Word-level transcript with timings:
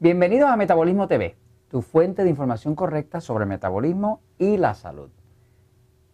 Bienvenidos 0.00 0.50
a 0.50 0.56
Metabolismo 0.56 1.06
TV, 1.06 1.36
tu 1.68 1.80
fuente 1.80 2.24
de 2.24 2.28
información 2.28 2.74
correcta 2.74 3.20
sobre 3.20 3.44
el 3.44 3.48
metabolismo 3.48 4.20
y 4.38 4.56
la 4.56 4.74
salud. 4.74 5.08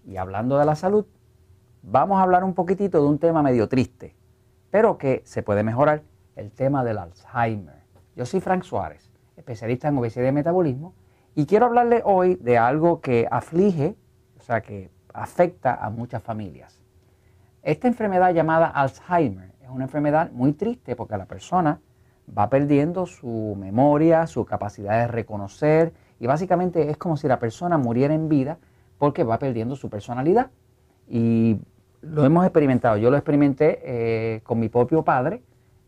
Y 0.05 0.19
hablando 0.19 0.59
de 0.59 0.67
la 0.67 0.77
salud, 0.77 1.07
vamos 1.83 2.19
a 2.19 2.23
hablar 2.23 2.45
un 2.45 2.53
poquitito 2.53 3.01
de 3.01 3.09
un 3.09 3.19
tema 3.19 3.43
medio 3.43 3.71
triste, 3.71 4.15
pero 4.71 4.99
que 4.99 5.23
se 5.25 5.43
puede 5.43 5.63
mejorar, 5.63 6.03
el 6.37 6.53
tema 6.53 6.85
del 6.85 6.99
Alzheimer. 6.99 7.83
Yo 8.17 8.27
soy 8.27 8.41
Frank 8.41 8.65
Suárez, 8.65 9.11
especialista 9.39 9.89
en 9.89 9.97
obesidad 9.97 10.29
y 10.29 10.33
metabolismo, 10.33 10.93
y 11.35 11.47
quiero 11.47 11.65
hablarle 11.65 12.03
hoy 12.05 12.35
de 12.35 12.59
algo 12.59 13.01
que 13.01 13.27
aflige, 13.31 13.97
o 14.39 14.43
sea, 14.43 14.61
que 14.61 14.91
afecta 15.15 15.75
a 15.75 15.89
muchas 15.89 16.23
familias. 16.23 16.83
Esta 17.63 17.89
enfermedad 17.89 18.35
llamada 18.35 18.67
Alzheimer 18.67 19.53
es 19.63 19.71
una 19.71 19.85
enfermedad 19.85 20.31
muy 20.33 20.53
triste 20.53 20.95
porque 20.97 21.17
la 21.17 21.25
persona 21.25 21.81
va 22.37 22.49
perdiendo 22.49 23.07
su 23.07 23.57
memoria, 23.59 24.27
su 24.27 24.45
capacidad 24.45 25.01
de 25.01 25.09
reconocer 25.09 25.93
y 26.19 26.27
básicamente 26.27 26.91
es 26.91 26.97
como 26.97 27.17
si 27.17 27.29
la 27.29 27.39
persona 27.39 27.79
muriera 27.79 28.15
en 28.15 28.29
vida 28.29 28.59
porque 28.99 29.25
va 29.25 29.39
perdiendo 29.39 29.77
su 29.77 29.89
personalidad. 29.89 30.51
Y 31.09 31.59
lo 32.03 32.25
hemos 32.25 32.45
experimentado, 32.45 32.97
yo 32.97 33.11
lo 33.11 33.17
experimenté 33.17 33.81
eh, 33.83 34.41
con 34.43 34.61
mi 34.61 34.69
propio 34.69 35.03
padre, 35.03 35.43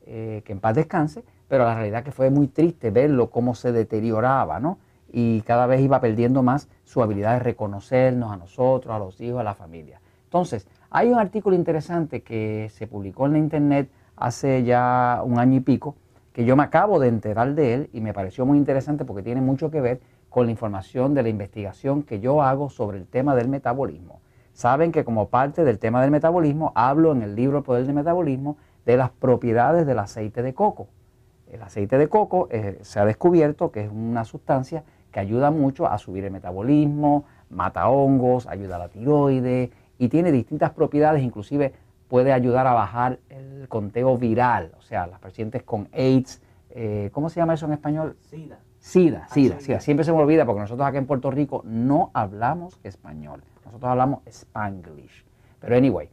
eh, 0.07 0.43
que 0.45 0.53
en 0.53 0.61
paz 0.61 0.75
descanse, 0.75 1.25
pero 1.49 1.65
la 1.65 1.75
realidad 1.75 2.03
que 2.03 2.13
fue 2.13 2.31
muy 2.31 2.49
triste 2.49 2.91
verlo 2.91 3.31
cómo 3.31 3.55
se 3.55 3.73
deterioraba, 3.73 4.59
¿no? 4.59 4.79
Y 5.13 5.43
cada 5.43 5.67
vez 5.67 5.83
iba 5.83 6.01
perdiendo 6.01 6.43
más 6.43 6.69
su 6.85 7.03
habilidad 7.03 7.35
de 7.35 7.41
reconocernos 7.41 8.33
a 8.33 8.37
nosotros, 8.37 8.95
a 8.95 8.99
los 8.99 9.21
hijos, 9.21 9.41
a 9.41 9.45
la 9.45 9.55
familia. 9.55 10.01
Entonces, 10.25 10.67
hay 10.89 11.09
un 11.11 11.19
artículo 11.19 11.55
interesante 11.55 12.23
que 12.23 12.71
se 12.73 12.87
publicó 12.87 13.27
en 13.27 13.33
la 13.33 13.39
internet 13.39 13.91
hace 14.17 14.65
ya 14.65 15.21
un 15.25 15.39
año 15.39 15.59
y 15.59 15.61
pico, 15.61 15.95
que 16.33 16.45
yo 16.45 16.57
me 16.57 16.63
acabo 16.63 16.99
de 16.99 17.09
enterar 17.09 17.55
de 17.55 17.75
él 17.75 17.91
y 17.93 18.01
me 18.01 18.15
pareció 18.15 18.47
muy 18.47 18.59
interesante 18.59 19.05
porque 19.05 19.23
tiene 19.23 19.41
mucho 19.41 19.71
que 19.71 19.81
ver 19.81 20.01
con 20.29 20.47
la 20.47 20.53
información 20.53 21.15
de 21.15 21.23
la 21.23 21.29
investigación 21.29 22.03
que 22.03 22.21
yo 22.21 22.43
hago 22.43 22.71
sobre 22.71 22.99
el 22.99 23.07
tema 23.07 23.35
del 23.35 23.49
metabolismo. 23.49 24.21
Saben 24.55 24.93
que 24.93 25.05
como 25.05 25.29
parte 25.29 25.65
del 25.65 25.79
tema 25.79 26.01
del 26.03 26.11
metabolismo 26.11 26.73
hablo 26.75 27.13
en 27.13 27.23
el 27.23 27.35
libro 27.35 27.59
El 27.59 27.65
Poder 27.65 27.87
del 27.87 27.95
Metabolismo 27.95 28.57
de 28.87 28.97
las 28.97 29.11
propiedades 29.11 29.87
del 29.87 29.99
aceite 29.99 30.43
de 30.43 30.55
coco. 30.55 30.89
El 31.51 31.63
aceite 31.63 31.99
de 31.99 32.09
coco 32.09 32.49
eh, 32.51 32.79
se 32.83 32.99
ha 32.99 33.05
descubierto 33.05 33.71
que 33.71 33.85
es 33.85 33.91
una 33.91 34.25
sustancia 34.25 34.85
que 35.11 35.21
ayuda 35.21 35.51
mucho 35.51 35.87
a 35.87 35.99
subir 35.99 36.25
el 36.25 36.31
metabolismo, 36.31 37.25
mata 37.51 37.89
hongos, 37.89 38.47
ayuda 38.47 38.77
a 38.77 38.79
la 38.79 38.89
tiroides 38.89 39.71
y 39.99 40.09
tiene 40.09 40.33
distintas 40.33 40.71
propiedades, 40.71 41.23
inclusive 41.23 41.75
puede 42.13 42.35
ayudar 42.35 42.67
a 42.67 42.75
bajar 42.75 43.21
el 43.31 43.67
conteo 43.69 44.19
viral, 44.19 44.73
o 44.79 44.83
sea, 44.83 45.07
las 45.07 45.19
pacientes 45.19 45.63
con 45.63 45.89
AIDS, 45.95 46.43
eh, 46.69 47.09
¿cómo 47.11 47.31
se 47.31 47.41
llama 47.41 47.55
eso 47.55 47.65
en 47.65 47.73
español? 47.73 48.19
SIDA. 48.21 48.59
SIDA, 48.81 49.29
SIDA, 49.29 49.61
SIDA. 49.61 49.81
Siempre 49.81 50.05
se 50.05 50.13
me 50.13 50.19
olvida 50.19 50.45
porque 50.45 50.61
nosotros 50.61 50.87
aquí 50.87 50.99
en 50.99 51.07
Puerto 51.07 51.31
Rico 51.31 51.63
no 51.65 52.11
hablamos 52.13 52.79
español, 52.85 53.43
nosotros 53.65 53.91
hablamos 53.91 54.21
spanglish. 54.27 55.25
Pero 55.59 55.75
anyway, 55.75 56.11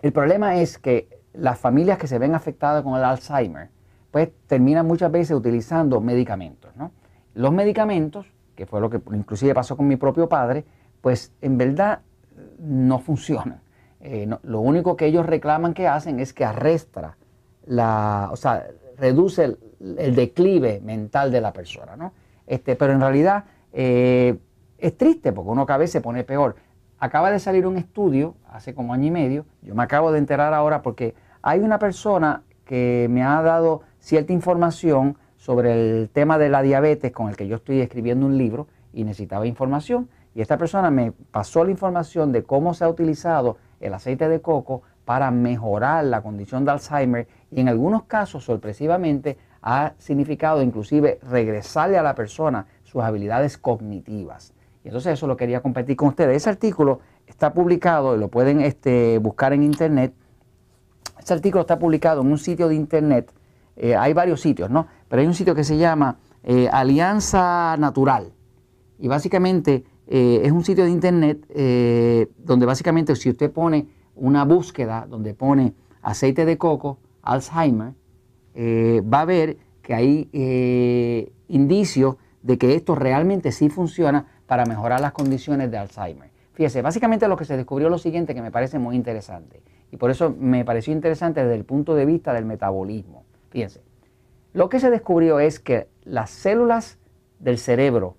el 0.00 0.12
problema 0.12 0.56
es 0.56 0.78
que 0.78 1.20
las 1.34 1.58
familias 1.58 1.98
que 1.98 2.06
se 2.06 2.18
ven 2.18 2.34
afectadas 2.34 2.82
con 2.82 2.96
el 2.96 3.04
Alzheimer, 3.04 3.68
pues 4.10 4.30
terminan 4.46 4.86
muchas 4.86 5.12
veces 5.12 5.36
utilizando 5.36 6.00
medicamentos, 6.00 6.74
¿no? 6.74 6.90
Los 7.34 7.52
medicamentos, 7.52 8.32
que 8.56 8.64
fue 8.64 8.80
lo 8.80 8.88
que 8.88 8.98
inclusive 9.12 9.52
pasó 9.52 9.76
con 9.76 9.86
mi 9.86 9.96
propio 9.96 10.26
padre, 10.26 10.64
pues 11.02 11.34
en 11.42 11.58
verdad 11.58 12.00
no 12.58 12.98
funcionan. 12.98 13.60
Eh, 14.00 14.28
lo 14.42 14.60
único 14.60 14.96
que 14.96 15.06
ellos 15.06 15.26
reclaman 15.26 15.74
que 15.74 15.86
hacen 15.86 16.20
es 16.20 16.32
que 16.32 16.44
arrastra 16.44 17.16
la, 17.66 18.28
o 18.32 18.36
sea, 18.36 18.66
reduce 18.96 19.56
el, 19.80 20.14
declive 20.14 20.80
mental 20.82 21.30
de 21.30 21.40
la 21.40 21.52
persona, 21.52 21.96
¿no? 21.96 22.12
Este, 22.46 22.76
pero 22.76 22.92
en 22.92 23.00
realidad 23.00 23.44
eh, 23.72 24.38
es 24.78 24.96
triste 24.96 25.32
porque 25.32 25.50
uno 25.50 25.66
cada 25.66 25.78
vez 25.78 25.90
se 25.90 26.00
pone 26.00 26.24
peor. 26.24 26.56
Acaba 26.98 27.30
de 27.30 27.38
salir 27.38 27.66
un 27.66 27.76
estudio 27.76 28.34
hace 28.50 28.74
como 28.74 28.92
año 28.92 29.06
y 29.06 29.10
medio, 29.10 29.46
yo 29.62 29.74
me 29.74 29.82
acabo 29.82 30.12
de 30.12 30.18
enterar 30.18 30.52
ahora 30.52 30.82
porque 30.82 31.14
hay 31.42 31.60
una 31.60 31.78
persona 31.78 32.42
que 32.64 33.06
me 33.10 33.22
ha 33.22 33.40
dado 33.42 33.82
cierta 34.00 34.32
información 34.32 35.16
sobre 35.36 35.72
el 35.72 36.10
tema 36.10 36.38
de 36.38 36.50
la 36.50 36.62
diabetes 36.62 37.12
con 37.12 37.28
el 37.28 37.36
que 37.36 37.48
yo 37.48 37.56
estoy 37.56 37.80
escribiendo 37.80 38.26
un 38.26 38.36
libro 38.36 38.66
y 38.92 39.04
necesitaba 39.04 39.46
información. 39.46 40.08
Y 40.34 40.42
esta 40.42 40.58
persona 40.58 40.90
me 40.90 41.12
pasó 41.12 41.64
la 41.64 41.70
información 41.70 42.32
de 42.32 42.44
cómo 42.44 42.74
se 42.74 42.84
ha 42.84 42.88
utilizado 42.88 43.56
el 43.80 43.94
aceite 43.94 44.28
de 44.28 44.40
coco 44.40 44.82
para 45.04 45.30
mejorar 45.30 46.04
la 46.04 46.22
condición 46.22 46.64
de 46.64 46.70
Alzheimer 46.70 47.26
y 47.50 47.60
en 47.60 47.68
algunos 47.68 48.04
casos, 48.04 48.44
sorpresivamente, 48.44 49.38
ha 49.62 49.94
significado 49.98 50.62
inclusive 50.62 51.18
regresarle 51.28 51.98
a 51.98 52.02
la 52.02 52.14
persona 52.14 52.66
sus 52.84 53.02
habilidades 53.02 53.58
cognitivas. 53.58 54.54
Y 54.84 54.88
entonces 54.88 55.14
eso 55.14 55.26
lo 55.26 55.36
quería 55.36 55.60
compartir 55.60 55.96
con 55.96 56.08
ustedes. 56.08 56.36
Ese 56.36 56.50
artículo 56.50 57.00
está 57.26 57.52
publicado, 57.52 58.16
lo 58.16 58.28
pueden 58.28 58.60
este, 58.60 59.18
buscar 59.18 59.52
en 59.52 59.62
internet. 59.62 60.14
Ese 61.18 61.34
artículo 61.34 61.62
está 61.62 61.78
publicado 61.78 62.22
en 62.22 62.28
un 62.28 62.38
sitio 62.38 62.68
de 62.68 62.74
internet. 62.74 63.32
Eh, 63.76 63.94
hay 63.96 64.12
varios 64.12 64.40
sitios, 64.40 64.70
¿no? 64.70 64.86
Pero 65.08 65.20
hay 65.20 65.26
un 65.26 65.34
sitio 65.34 65.54
que 65.54 65.64
se 65.64 65.76
llama 65.76 66.16
eh, 66.42 66.68
Alianza 66.72 67.76
Natural. 67.78 68.32
Y 68.98 69.08
básicamente 69.08 69.84
eh, 70.12 70.40
es 70.44 70.50
un 70.50 70.64
sitio 70.64 70.82
de 70.82 70.90
internet 70.90 71.46
eh, 71.50 72.26
donde 72.38 72.66
básicamente 72.66 73.14
si 73.14 73.30
usted 73.30 73.48
pone 73.52 73.86
una 74.16 74.44
búsqueda 74.44 75.06
donde 75.08 75.34
pone 75.34 75.72
aceite 76.02 76.44
de 76.44 76.58
coco, 76.58 76.98
Alzheimer, 77.22 77.92
eh, 78.54 79.02
va 79.02 79.20
a 79.20 79.24
ver 79.24 79.58
que 79.82 79.94
hay 79.94 81.30
indicios 81.46 82.16
de 82.42 82.58
que 82.58 82.74
esto 82.74 82.96
realmente 82.96 83.52
sí 83.52 83.68
funciona 83.68 84.26
para 84.46 84.66
mejorar 84.66 85.00
las 85.00 85.12
condiciones 85.12 85.70
de 85.70 85.78
Alzheimer. 85.78 86.30
Fíjese, 86.54 86.82
básicamente 86.82 87.28
lo 87.28 87.36
que 87.36 87.44
se 87.44 87.56
descubrió 87.56 87.86
es 87.86 87.92
lo 87.92 87.98
siguiente 87.98 88.34
que 88.34 88.42
me 88.42 88.50
parece 88.50 88.80
muy 88.80 88.96
interesante. 88.96 89.62
Y 89.92 89.96
por 89.96 90.10
eso 90.10 90.34
me 90.36 90.64
pareció 90.64 90.92
interesante 90.92 91.40
desde 91.40 91.54
el 91.54 91.64
punto 91.64 91.94
de 91.94 92.04
vista 92.04 92.32
del 92.32 92.46
metabolismo. 92.46 93.24
Fíjense, 93.50 93.80
lo 94.54 94.68
que 94.68 94.80
se 94.80 94.90
descubrió 94.90 95.38
es 95.38 95.60
que 95.60 95.86
las 96.02 96.30
células 96.30 96.98
del 97.38 97.58
cerebro 97.58 98.16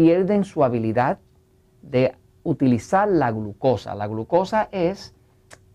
pierden 0.00 0.44
su 0.44 0.64
habilidad 0.64 1.18
de 1.82 2.16
utilizar 2.42 3.06
la 3.06 3.30
glucosa. 3.30 3.94
La 3.94 4.06
glucosa 4.06 4.70
es 4.72 5.14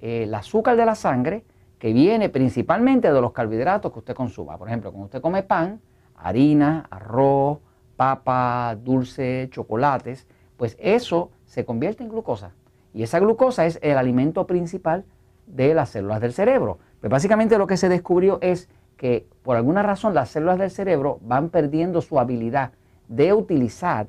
eh, 0.02 0.24
el 0.24 0.34
azúcar 0.34 0.76
de 0.78 0.84
la 0.84 0.96
sangre 0.96 1.46
que 1.78 1.94
viene 1.94 2.30
principalmente 2.30 3.14
de 3.14 3.22
los 3.22 3.34
carbohidratos 3.34 3.94
que 3.94 4.00
usted 4.00 4.16
consuma. 4.16 4.58
Por 4.58 4.68
ejemplo, 4.68 4.90
cuando 4.90 5.06
usted 5.06 5.22
come 5.22 5.44
pan, 5.44 5.80
harina, 6.16 6.88
arroz, 6.90 7.60
papa, 7.98 8.76
dulce, 8.84 9.48
chocolates, 9.52 10.26
pues 10.58 10.76
eso 10.80 11.30
se 11.46 11.64
convierte 11.64 12.02
en 12.02 12.10
glucosa. 12.10 12.54
Y 12.96 13.04
esa 13.04 13.20
glucosa 13.20 13.68
es 13.68 13.78
el 13.84 13.96
alimento 13.96 14.48
principal 14.48 15.06
de 15.46 15.76
las 15.76 15.90
células 15.90 16.20
del 16.20 16.34
cerebro. 16.34 16.80
Pues 17.00 17.12
básicamente 17.12 17.60
lo 17.60 17.68
que 17.68 17.78
se 17.78 17.90
descubrió 17.90 18.40
es 18.42 18.70
que 18.98 19.28
por 19.44 19.56
alguna 19.56 19.84
razón 19.84 20.16
las 20.16 20.30
células 20.30 20.58
del 20.58 20.72
cerebro 20.72 21.20
van 21.22 21.50
perdiendo 21.50 22.02
su 22.02 22.20
habilidad 22.20 22.72
de 23.08 23.34
utilizar 23.34 24.08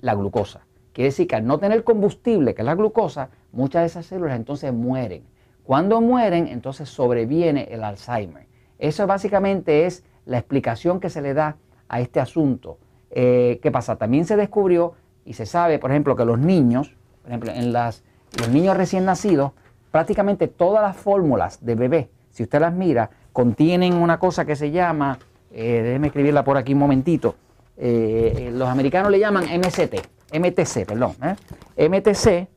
la 0.00 0.14
glucosa. 0.14 0.60
Quiere 0.92 1.10
decir 1.10 1.26
que 1.26 1.36
al 1.36 1.46
no 1.46 1.58
tener 1.58 1.84
combustible, 1.84 2.54
que 2.54 2.62
es 2.62 2.66
la 2.66 2.74
glucosa, 2.74 3.30
muchas 3.52 3.82
de 3.82 3.86
esas 3.86 4.06
células 4.06 4.36
entonces 4.36 4.72
mueren. 4.72 5.22
Cuando 5.64 6.00
mueren, 6.00 6.48
entonces 6.48 6.88
sobreviene 6.88 7.68
el 7.70 7.84
Alzheimer. 7.84 8.46
Eso 8.78 9.06
básicamente 9.06 9.86
es 9.86 10.04
la 10.24 10.38
explicación 10.38 11.00
que 11.00 11.10
se 11.10 11.22
le 11.22 11.34
da 11.34 11.56
a 11.88 12.00
este 12.00 12.20
asunto. 12.20 12.78
Eh, 13.10 13.60
¿Qué 13.62 13.70
pasa? 13.70 13.96
También 13.96 14.24
se 14.24 14.36
descubrió 14.36 14.94
y 15.24 15.34
se 15.34 15.46
sabe, 15.46 15.78
por 15.78 15.90
ejemplo, 15.90 16.16
que 16.16 16.24
los 16.24 16.38
niños, 16.38 16.94
por 17.22 17.30
ejemplo, 17.30 17.52
en 17.52 17.72
las, 17.72 18.02
los 18.38 18.48
niños 18.48 18.76
recién 18.76 19.04
nacidos, 19.04 19.52
prácticamente 19.90 20.48
todas 20.48 20.82
las 20.82 20.96
fórmulas 20.96 21.64
de 21.64 21.74
bebé, 21.74 22.10
si 22.30 22.42
usted 22.42 22.60
las 22.60 22.72
mira, 22.72 23.10
contienen 23.32 23.94
una 23.94 24.18
cosa 24.18 24.44
que 24.44 24.56
se 24.56 24.70
llama, 24.70 25.18
eh, 25.50 25.82
déjeme 25.82 26.08
escribirla 26.08 26.44
por 26.44 26.56
aquí 26.56 26.72
un 26.72 26.78
momentito, 26.78 27.34
eh, 27.80 28.34
eh, 28.36 28.50
los 28.52 28.68
americanos 28.68 29.10
le 29.12 29.20
llaman 29.20 29.44
MCT, 29.44 29.94
MTC, 30.32 30.84
perdón, 30.84 31.12
¿eh? 31.22 31.88
MTC, 31.88 32.48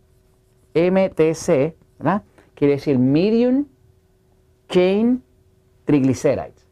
MTC, 0.74 1.76
¿verdad? 2.00 2.24
Quiere 2.56 2.74
decir 2.74 2.98
Medium 2.98 3.66
Chain 4.68 5.22
Triglycerides. 5.86 6.66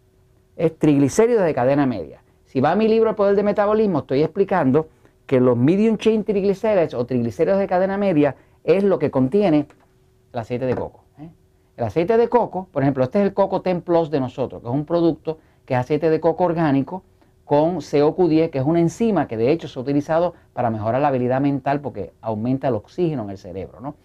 Es 0.55 0.77
triglicéridos 0.77 1.45
de 1.45 1.53
cadena 1.53 1.85
media. 1.85 2.23
Si 2.45 2.59
va 2.59 2.71
a 2.71 2.75
mi 2.75 2.87
libro 2.87 3.11
El 3.11 3.15
Poder 3.15 3.35
de 3.35 3.43
Metabolismo, 3.43 3.99
estoy 3.99 4.23
explicando 4.23 4.87
que 5.27 5.39
los 5.39 5.55
Medium 5.55 5.97
Chain 5.97 6.23
Triglycerides 6.23 6.95
o 6.95 7.05
triglicéridos 7.05 7.59
de 7.59 7.67
cadena 7.67 7.97
media 7.97 8.35
es 8.63 8.83
lo 8.83 8.97
que 8.97 9.11
contiene 9.11 9.67
el 10.33 10.39
aceite 10.39 10.65
de 10.65 10.75
coco. 10.75 11.03
El 11.77 11.85
aceite 11.85 12.17
de 12.17 12.27
coco, 12.27 12.67
por 12.73 12.83
ejemplo, 12.83 13.05
este 13.05 13.19
es 13.19 13.25
el 13.25 13.33
Coco 13.33 13.61
Ten 13.61 13.81
Plus 13.81 14.09
de 14.09 14.19
nosotros, 14.19 14.61
que 14.61 14.67
es 14.67 14.73
un 14.73 14.83
producto 14.83 15.37
que 15.65 15.75
es 15.75 15.79
aceite 15.79 16.09
de 16.09 16.19
coco 16.19 16.43
orgánico, 16.43 17.03
con 17.49 17.77
CoQ10, 17.77 18.51
que 18.51 18.59
es 18.59 18.63
una 18.63 18.79
enzima 18.79 19.27
que 19.27 19.35
de 19.35 19.51
hecho 19.51 19.67
se 19.67 19.79
ha 19.79 19.81
utilizado 19.81 20.35
para 20.53 20.69
mejorar 20.69 21.01
la 21.01 21.07
habilidad 21.07 21.41
mental 21.41 21.81
porque 21.81 22.13
aumenta 22.21 22.67
el 22.67 22.75
oxígeno 22.75 23.23
en 23.23 23.31
el 23.31 23.39
cerebro. 23.39 23.79
¿no? 23.79 23.95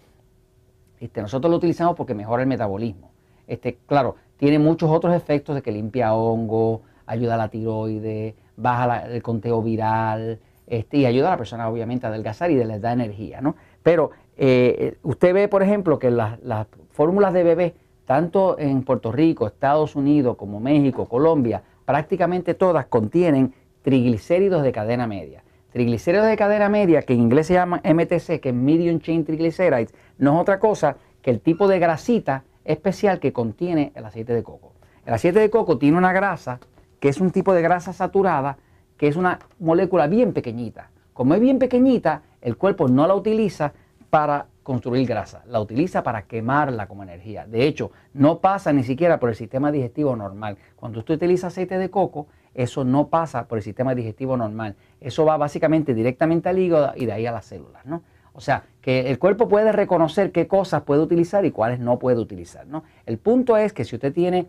Este, 0.99 1.21
nosotros 1.21 1.51
lo 1.51 1.57
utilizamos 1.57 1.95
porque 1.95 2.15
mejora 2.15 2.41
el 2.41 2.49
metabolismo. 2.49 3.11
Este, 3.45 3.77
claro, 3.85 4.15
tiene 4.37 4.57
muchos 4.57 4.89
otros 4.89 5.13
efectos 5.13 5.53
de 5.53 5.61
que 5.61 5.71
limpia 5.71 6.15
hongo, 6.15 6.81
ayuda 7.05 7.35
a 7.35 7.37
la 7.37 7.49
tiroides, 7.49 8.33
baja 8.57 9.05
el 9.05 9.21
conteo 9.21 9.61
viral 9.61 10.39
este, 10.65 10.97
y 10.97 11.05
ayuda 11.05 11.27
a 11.27 11.31
la 11.31 11.37
persona 11.37 11.69
obviamente 11.69 12.07
a 12.07 12.09
adelgazar 12.09 12.49
y 12.49 12.55
les 12.55 12.81
da 12.81 12.93
energía, 12.93 13.41
¿no? 13.41 13.55
Pero 13.83 14.09
eh, 14.37 14.97
usted 15.03 15.35
ve, 15.35 15.47
por 15.49 15.61
ejemplo, 15.61 15.99
que 15.99 16.09
las, 16.09 16.41
las 16.41 16.65
fórmulas 16.89 17.31
de 17.31 17.43
bebé, 17.43 17.75
tanto 18.05 18.57
en 18.57 18.81
Puerto 18.81 19.11
Rico, 19.11 19.45
Estados 19.45 19.95
Unidos, 19.95 20.35
como 20.35 20.59
México, 20.59 21.05
Colombia, 21.05 21.61
prácticamente 21.85 22.53
todas 22.53 22.87
contienen 22.87 23.53
triglicéridos 23.81 24.63
de 24.63 24.71
cadena 24.71 25.07
media. 25.07 25.43
Triglicéridos 25.71 26.27
de 26.27 26.37
cadena 26.37 26.69
media, 26.69 27.01
que 27.01 27.13
en 27.13 27.21
inglés 27.21 27.47
se 27.47 27.53
llama 27.53 27.81
MTC, 27.83 28.39
que 28.39 28.49
es 28.49 28.55
Medium 28.55 28.99
Chain 28.99 29.25
Triglycerides, 29.25 29.93
no 30.17 30.35
es 30.35 30.41
otra 30.41 30.59
cosa 30.59 30.97
que 31.21 31.31
el 31.31 31.41
tipo 31.41 31.67
de 31.67 31.79
grasita 31.79 32.43
especial 32.63 33.19
que 33.19 33.33
contiene 33.33 33.91
el 33.95 34.05
aceite 34.05 34.33
de 34.33 34.43
coco. 34.43 34.73
El 35.05 35.13
aceite 35.13 35.39
de 35.39 35.49
coco 35.49 35.77
tiene 35.77 35.97
una 35.97 36.13
grasa 36.13 36.59
que 36.99 37.09
es 37.09 37.21
un 37.21 37.31
tipo 37.31 37.53
de 37.53 37.61
grasa 37.61 37.93
saturada, 37.93 38.57
que 38.97 39.07
es 39.07 39.15
una 39.15 39.39
molécula 39.59 40.07
bien 40.07 40.33
pequeñita. 40.33 40.89
Como 41.13 41.35
es 41.35 41.41
bien 41.41 41.59
pequeñita, 41.59 42.23
el 42.41 42.57
cuerpo 42.57 42.87
no 42.87 43.05
la 43.05 43.15
utiliza 43.15 43.73
para 44.09 44.47
construir 44.65 45.07
grasa, 45.07 45.43
la 45.45 45.61
utiliza 45.61 46.01
para 46.01 46.23
quemarla 46.23 46.87
como 46.87 47.03
energía. 47.03 47.45
De 47.45 47.67
hecho, 47.67 47.91
no 48.13 48.39
pasa 48.39 48.73
ni 48.73 48.83
siquiera 48.83 49.19
por 49.19 49.29
el 49.29 49.35
sistema 49.35 49.71
digestivo 49.71 50.15
normal. 50.15 50.57
Cuando 50.75 50.97
usted 50.97 51.13
utiliza 51.13 51.47
aceite 51.47 51.77
de 51.77 51.91
coco, 51.91 52.25
eso 52.55 52.83
no 52.83 53.09
pasa 53.09 53.47
por 53.47 53.59
el 53.59 53.63
sistema 53.63 53.93
digestivo 53.93 54.35
normal. 54.35 54.75
Eso 54.99 55.23
va 55.23 55.37
básicamente 55.37 55.93
directamente 55.93 56.49
al 56.49 56.57
hígado 56.57 56.93
y 56.95 57.05
de 57.05 57.11
ahí 57.11 57.27
a 57.27 57.31
las 57.31 57.45
células, 57.45 57.85
¿no? 57.85 58.01
O 58.33 58.41
sea, 58.41 58.63
que 58.81 59.11
el 59.11 59.19
cuerpo 59.19 59.47
puede 59.47 59.71
reconocer 59.71 60.31
qué 60.31 60.47
cosas 60.47 60.81
puede 60.81 61.01
utilizar 61.03 61.45
y 61.45 61.51
cuáles 61.51 61.79
no 61.79 61.99
puede 61.99 62.17
utilizar, 62.17 62.65
¿no? 62.65 62.83
El 63.05 63.19
punto 63.19 63.57
es 63.57 63.71
que 63.71 63.85
si 63.85 63.95
usted 63.95 64.13
tiene 64.13 64.47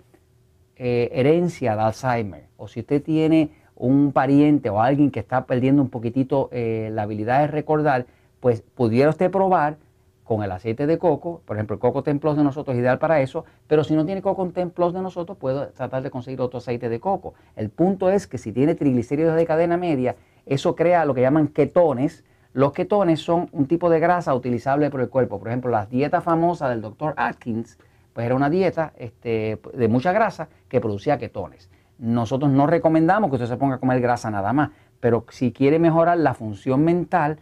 eh, 0.76 1.10
herencia 1.12 1.76
de 1.76 1.82
Alzheimer 1.82 2.44
o 2.56 2.68
si 2.68 2.80
usted 2.80 3.02
tiene 3.02 3.50
un 3.74 4.12
pariente 4.12 4.70
o 4.70 4.80
alguien 4.80 5.10
que 5.10 5.20
está 5.20 5.44
perdiendo 5.44 5.82
un 5.82 5.90
poquitito 5.90 6.48
eh, 6.52 6.88
la 6.90 7.02
habilidad 7.02 7.40
de 7.40 7.48
recordar, 7.48 8.06
pues 8.40 8.62
pudiera 8.62 9.10
usted 9.10 9.30
probar 9.30 9.76
con 10.26 10.42
el 10.42 10.50
aceite 10.50 10.88
de 10.88 10.98
coco, 10.98 11.40
por 11.44 11.56
ejemplo 11.56 11.74
el 11.74 11.80
coco 11.80 12.02
templos 12.02 12.36
de 12.36 12.42
nosotros 12.42 12.74
es 12.74 12.80
ideal 12.80 12.98
para 12.98 13.20
eso, 13.20 13.44
pero 13.68 13.84
si 13.84 13.94
no 13.94 14.04
tiene 14.04 14.20
coco 14.20 14.44
templos 14.48 14.92
de 14.92 15.00
nosotros, 15.00 15.38
puedo 15.38 15.68
tratar 15.68 16.02
de 16.02 16.10
conseguir 16.10 16.40
otro 16.40 16.58
aceite 16.58 16.88
de 16.88 16.98
coco. 16.98 17.34
El 17.54 17.70
punto 17.70 18.10
es 18.10 18.26
que 18.26 18.36
si 18.36 18.52
tiene 18.52 18.74
triglicéridos 18.74 19.36
de 19.36 19.46
cadena 19.46 19.76
media, 19.76 20.16
eso 20.44 20.74
crea 20.74 21.04
lo 21.04 21.14
que 21.14 21.20
llaman 21.20 21.46
ketones. 21.46 22.24
Los 22.52 22.72
ketones 22.72 23.20
son 23.20 23.48
un 23.52 23.66
tipo 23.66 23.88
de 23.88 24.00
grasa 24.00 24.34
utilizable 24.34 24.90
por 24.90 25.00
el 25.00 25.08
cuerpo. 25.10 25.38
Por 25.38 25.46
ejemplo, 25.46 25.70
la 25.70 25.86
dieta 25.86 26.20
famosa 26.20 26.68
del 26.68 26.80
doctor 26.80 27.14
Atkins, 27.16 27.78
pues 28.12 28.26
era 28.26 28.34
una 28.34 28.50
dieta 28.50 28.94
este, 28.96 29.60
de 29.74 29.88
mucha 29.88 30.10
grasa 30.10 30.48
que 30.68 30.80
producía 30.80 31.18
ketones. 31.18 31.70
Nosotros 31.98 32.50
no 32.50 32.66
recomendamos 32.66 33.30
que 33.30 33.36
usted 33.36 33.48
se 33.48 33.56
ponga 33.56 33.76
a 33.76 33.78
comer 33.78 34.00
grasa 34.00 34.28
nada 34.30 34.52
más, 34.52 34.70
pero 34.98 35.24
si 35.30 35.52
quiere 35.52 35.78
mejorar 35.78 36.18
la 36.18 36.34
función 36.34 36.82
mental, 36.82 37.38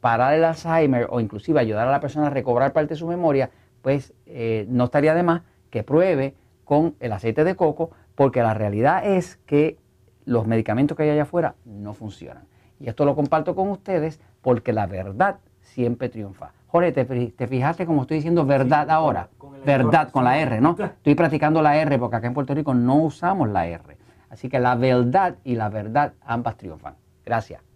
parar 0.00 0.34
el 0.34 0.44
Alzheimer 0.44 1.06
o 1.10 1.20
inclusive 1.20 1.60
ayudar 1.60 1.88
a 1.88 1.90
la 1.90 2.00
persona 2.00 2.28
a 2.28 2.30
recobrar 2.30 2.72
parte 2.72 2.94
de 2.94 2.98
su 2.98 3.06
memoria, 3.06 3.50
pues 3.82 4.12
eh, 4.26 4.66
no 4.68 4.84
estaría 4.84 5.14
de 5.14 5.22
más 5.22 5.42
que 5.70 5.82
pruebe 5.82 6.34
con 6.64 6.94
el 7.00 7.12
aceite 7.12 7.44
de 7.44 7.56
coco, 7.56 7.90
porque 8.14 8.42
la 8.42 8.54
realidad 8.54 9.06
es 9.06 9.36
que 9.46 9.78
los 10.24 10.46
medicamentos 10.46 10.96
que 10.96 11.04
hay 11.04 11.10
allá 11.10 11.22
afuera 11.22 11.54
no 11.64 11.94
funcionan. 11.94 12.44
Y 12.78 12.88
esto 12.88 13.04
lo 13.04 13.14
comparto 13.14 13.54
con 13.54 13.70
ustedes 13.70 14.20
porque 14.42 14.72
la 14.72 14.86
verdad 14.86 15.38
siempre 15.62 16.08
triunfa. 16.08 16.52
Jorge, 16.66 16.92
¿te, 16.92 17.46
fijaste 17.46 17.86
como 17.86 18.02
estoy 18.02 18.18
diciendo 18.18 18.44
verdad 18.44 18.90
ahora? 18.90 19.30
verdad 19.64 20.10
con 20.10 20.24
la 20.24 20.38
R, 20.38 20.60
¿no? 20.60 20.76
Estoy 20.78 21.14
practicando 21.14 21.62
la 21.62 21.76
R 21.78 21.98
porque 21.98 22.16
acá 22.16 22.26
en 22.26 22.34
Puerto 22.34 22.54
Rico 22.54 22.74
no 22.74 22.96
usamos 22.96 23.48
la 23.48 23.66
R. 23.66 23.96
Así 24.28 24.48
que 24.48 24.60
la 24.60 24.74
verdad 24.74 25.36
y 25.44 25.54
la 25.54 25.70
verdad 25.70 26.12
ambas 26.20 26.56
triunfan. 26.56 26.94
Gracias. 27.24 27.67